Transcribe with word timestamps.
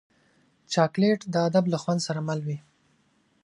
چاکلېټ 0.73 1.19
د 1.33 1.35
ادب 1.47 1.65
له 1.73 1.77
خوند 1.81 1.99
سره 2.07 2.19
مل 2.27 2.39
وي. 2.47 2.57